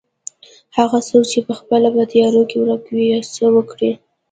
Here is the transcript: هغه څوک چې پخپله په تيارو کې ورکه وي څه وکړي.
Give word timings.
هغه 0.77 0.99
څوک 1.07 1.23
چې 1.31 1.39
پخپله 1.49 1.89
په 1.95 2.03
تيارو 2.11 2.41
کې 2.49 2.57
ورکه 2.59 2.91
وي 2.97 3.07
څه 3.33 3.45
وکړي. 3.55 3.91